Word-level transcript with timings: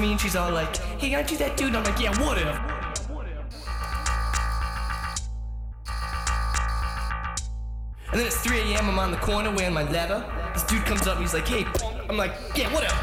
me 0.00 0.12
and 0.12 0.20
she's 0.20 0.36
all 0.36 0.50
like, 0.50 0.76
hey, 0.98 1.14
aren't 1.14 1.30
you 1.30 1.36
that 1.38 1.56
dude? 1.56 1.74
I'm 1.74 1.84
like, 1.84 2.00
yeah, 2.00 2.10
whatever. 2.22 2.50
And 8.10 8.18
then 8.18 8.26
it's 8.26 8.40
3 8.40 8.58
a.m. 8.58 8.88
I'm 8.88 8.98
on 8.98 9.10
the 9.10 9.18
corner 9.18 9.50
wearing 9.54 9.74
my 9.74 9.88
leather. 9.90 10.24
This 10.54 10.64
dude 10.64 10.84
comes 10.84 11.06
up 11.06 11.16
and 11.16 11.24
he's 11.24 11.34
like, 11.34 11.46
hey, 11.46 11.66
I'm 12.08 12.16
like, 12.16 12.32
yeah, 12.56 12.72
whatever. 12.72 12.96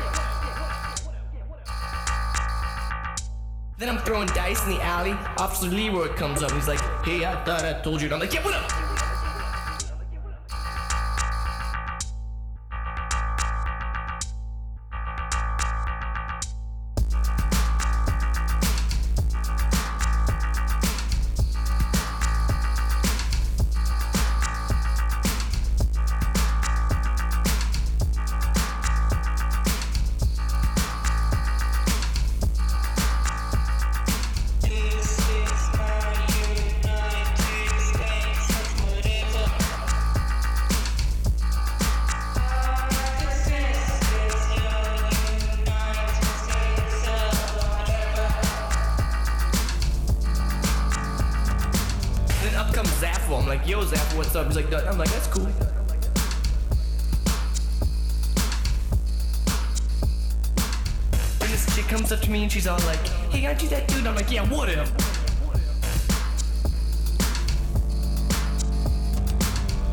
Then 3.77 3.89
I'm 3.89 3.99
throwing 3.99 4.27
dice 4.29 4.65
in 4.65 4.71
the 4.71 4.83
alley. 4.83 5.11
Officer 5.37 5.67
Leroy 5.67 6.07
comes 6.15 6.41
up 6.41 6.51
and 6.51 6.59
he's 6.59 6.67
like, 6.67 6.81
hey, 7.05 7.25
I 7.25 7.43
thought 7.45 7.63
I 7.63 7.73
told 7.81 8.01
you. 8.01 8.07
And 8.07 8.15
I'm 8.15 8.19
like, 8.19 8.33
yeah, 8.33 8.43
whatever. 8.43 8.86
like, 53.67 53.75
yo, 53.75 53.83
Zach, 53.83 54.17
what's 54.17 54.33
up? 54.35 54.47
He's 54.47 54.55
like, 54.55 54.69
that. 54.69 54.87
I'm 54.87 54.97
like, 54.97 55.09
that's 55.09 55.27
cool. 55.27 55.45
And 61.41 61.51
this 61.51 61.75
chick 61.75 61.85
comes 61.85 62.11
up 62.11 62.21
to 62.21 62.31
me 62.31 62.43
and 62.43 62.51
she's 62.51 62.67
all 62.67 62.79
like, 62.85 63.05
hey, 63.29 63.45
aren't 63.45 63.61
you 63.61 63.67
that 63.69 63.87
dude? 63.87 64.07
I'm 64.07 64.15
like, 64.15 64.31
yeah, 64.31 64.47
whatever. 64.47 64.85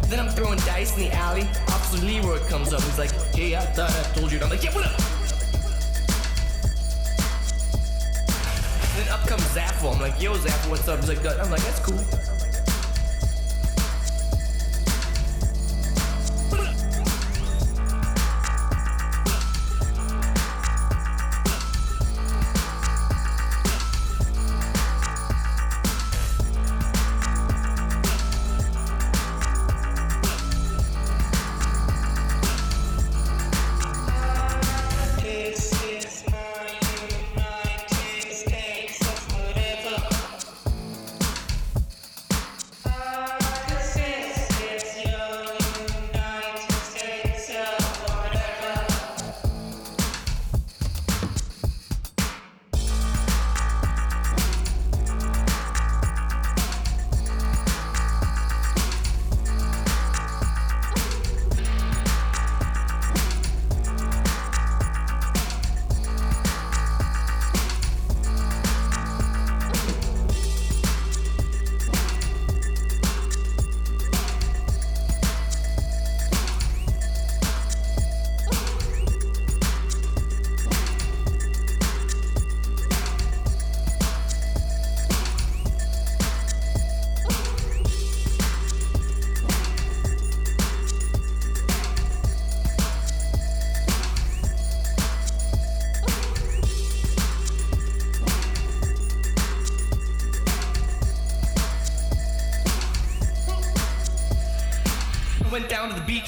Then 0.09 0.21
I'm 0.21 0.29
throwing 0.29 0.59
dice 0.61 0.97
in 0.97 1.05
the 1.05 1.13
alley. 1.17 1.43
Officer 1.69 2.05
Leroy 2.07 2.39
comes 2.49 2.73
up. 2.73 2.81
He's 2.83 2.99
like, 2.99 3.13
hey, 3.35 3.57
I 3.57 3.61
thought 3.61 3.91
I 3.91 4.03
told 4.15 4.31
you. 4.31 4.37
And 4.37 4.45
I'm 4.45 4.51
like, 4.51 4.63
yeah, 4.63 4.75
what 4.75 4.85
up? 4.85 4.97
Then 8.97 9.09
up 9.09 9.27
comes 9.27 9.43
Zaffo. 9.51 9.93
I'm 9.93 10.01
like, 10.01 10.21
yo, 10.23 10.35
Zaffo, 10.35 10.71
what's 10.71 10.87
up? 10.87 11.01
He's 11.01 11.09
like. 11.09 11.19
I'm 11.41 11.51
like, 11.51 11.63
that's 11.63 11.81
cool. 11.81 12.24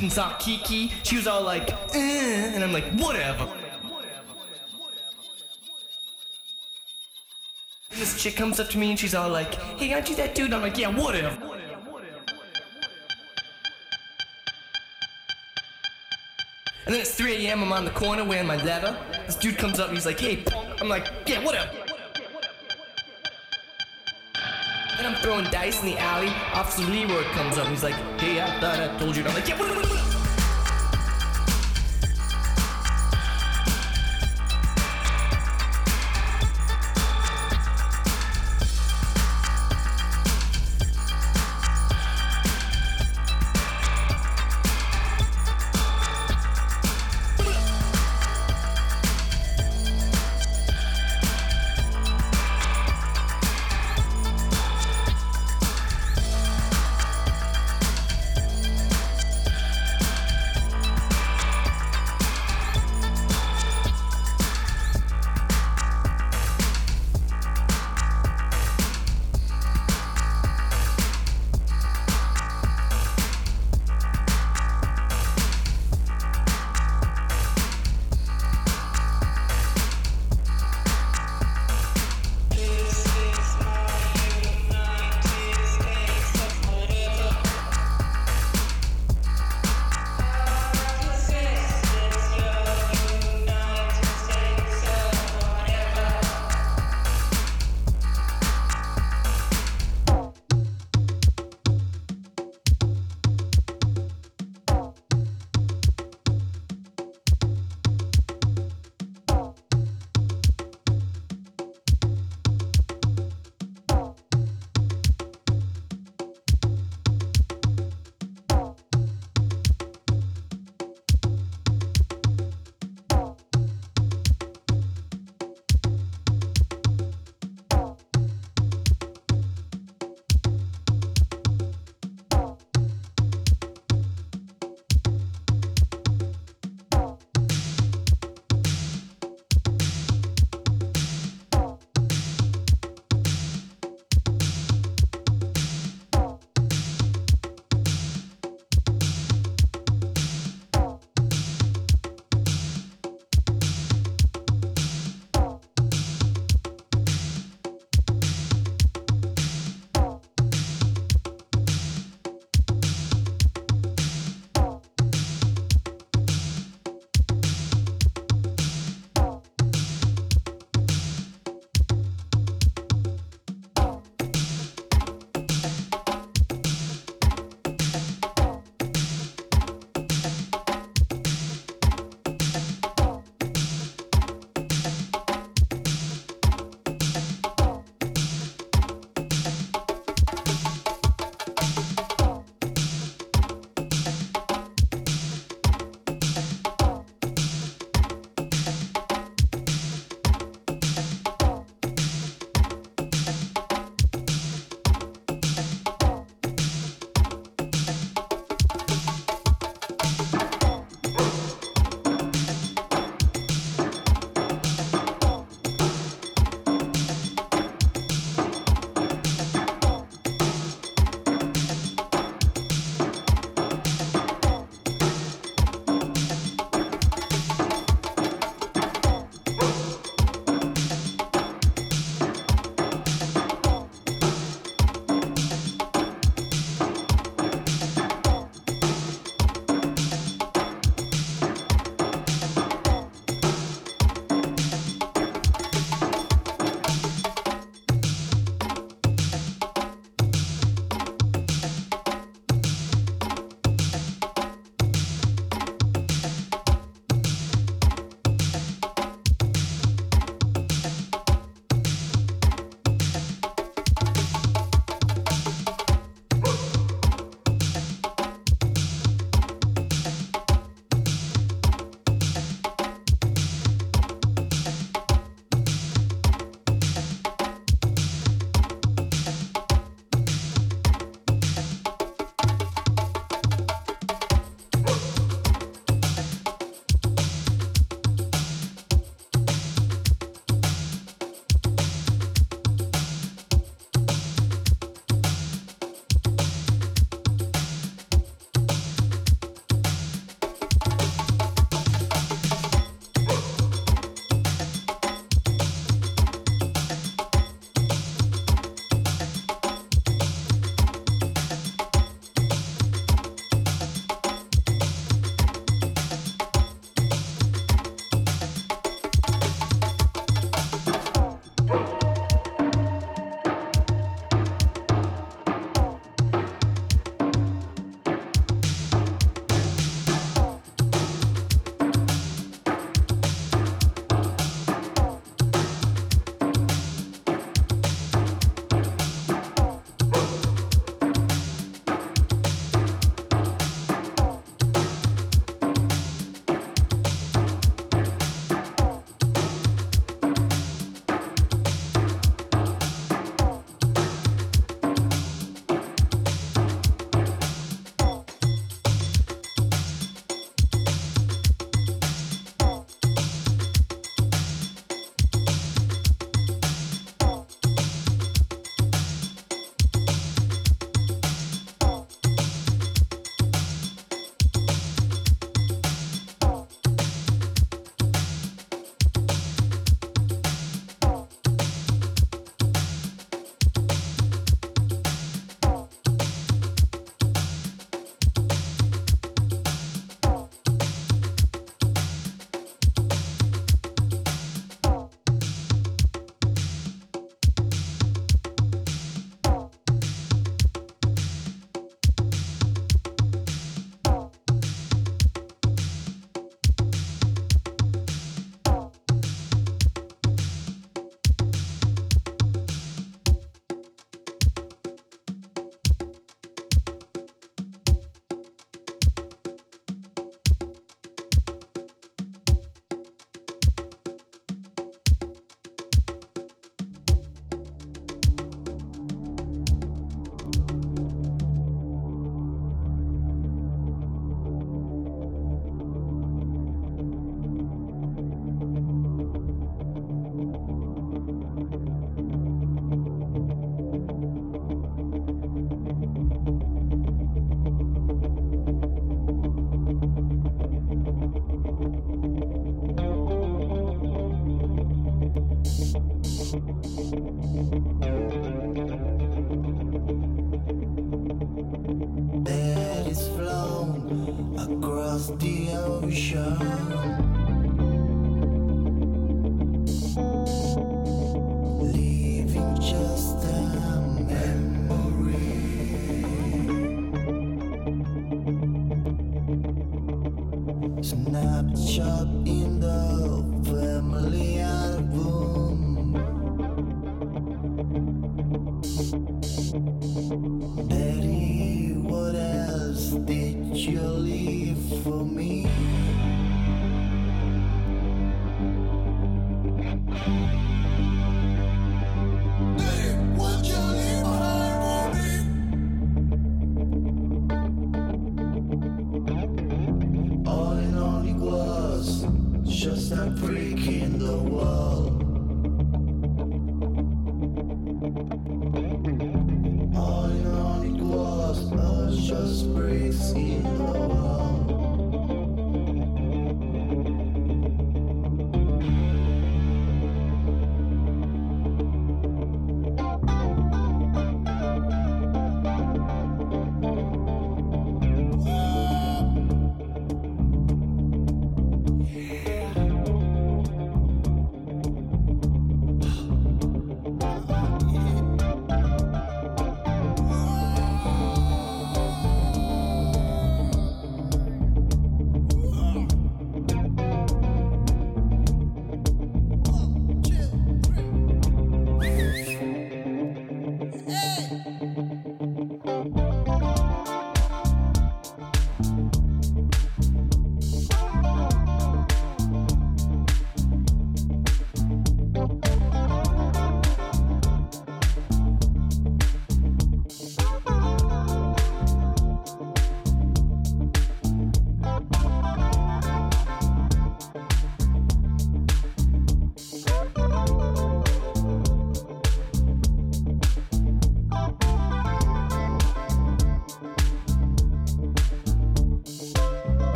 Beach 0.00 0.12
saw 0.12 0.34
Kiki. 0.36 0.92
She 1.02 1.16
was 1.16 1.26
all 1.26 1.42
like, 1.42 1.70
eh, 1.94 2.52
and 2.54 2.62
I'm 2.62 2.72
like, 2.72 2.84
whatever. 2.94 3.48
And 7.90 8.00
this 8.00 8.20
chick 8.20 8.36
comes 8.36 8.58
up 8.58 8.68
to 8.70 8.78
me 8.78 8.90
and 8.90 8.98
she's 8.98 9.14
all 9.14 9.30
like, 9.30 9.54
hey, 9.54 9.92
aren't 9.92 10.08
you 10.10 10.16
that 10.16 10.34
dude? 10.34 10.52
I'm 10.52 10.62
like, 10.62 10.78
yeah, 10.78 10.88
whatever. 10.88 11.36
And 16.86 16.92
then 16.92 17.00
it's 17.00 17.14
3 17.14 17.46
a.m. 17.46 17.62
I'm 17.62 17.72
on 17.72 17.86
the 17.86 17.90
corner 17.92 18.24
wearing 18.24 18.46
my 18.46 18.62
leather. 18.62 18.98
This 19.26 19.36
dude 19.36 19.56
comes 19.56 19.80
up 19.80 19.88
and 19.88 19.96
he's 19.96 20.04
like, 20.04 20.20
hey, 20.20 20.36
punk. 20.36 20.82
I'm 20.82 20.88
like, 20.88 21.06
yeah, 21.26 21.42
whatever. 21.42 21.70
Then 24.96 25.06
I'm 25.06 25.14
throwing 25.16 25.44
dice 25.46 25.82
in 25.82 25.90
the 25.90 25.98
alley. 25.98 26.28
Officer 26.52 26.82
Leroy 26.82 27.22
comes 27.32 27.56
up 27.56 27.64
and 27.64 27.74
he's 27.74 27.82
like, 27.82 27.94
hey, 28.20 28.40
I 28.40 28.60
thought 28.60 28.80
I 28.80 28.98
told 28.98 29.16
you. 29.16 29.22
And 29.22 29.30
I'm 29.30 29.34
like, 29.34 29.48
yeah, 29.48 29.58
what, 29.58 29.76
what, 29.76 29.83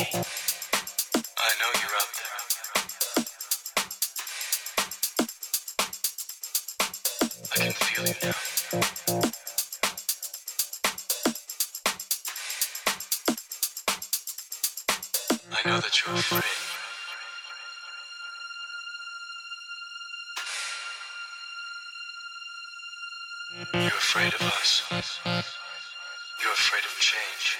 I 0.00 0.02
know 0.06 1.70
you're 1.76 1.96
up 2.00 2.08
there. 2.16 2.38
I 7.52 7.56
can 7.58 7.72
feel 7.72 8.06
you 8.06 8.14
now. 8.22 8.34
I 15.52 15.68
know 15.68 15.80
that 15.80 15.94
you're 16.06 16.14
afraid. 16.14 16.44
You're 23.74 23.88
afraid 23.88 24.32
of 24.32 24.40
us. 24.40 24.82
You're 26.40 26.52
afraid 26.52 26.84
of 26.86 26.98
change. 27.00 27.58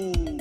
Ooh. 0.00 0.39